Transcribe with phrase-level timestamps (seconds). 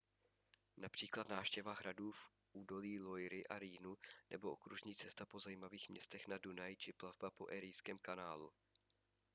[0.77, 3.95] například návštěva hradů v údolí loiry a rýnu
[4.29, 8.51] nebo okružní cesta po zajímavých městech na dunaji či plavba po erijském kanálu